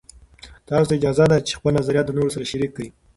تاسې 0.67 0.85
ته 0.89 0.93
اجازه 0.97 1.25
ده 1.31 1.37
چې 1.47 1.53
خپل 1.59 1.71
نظریات 1.79 2.05
د 2.07 2.11
نورو 2.17 2.33
سره 2.35 2.49
شریک 2.51 2.71
کړئ. 2.75 2.89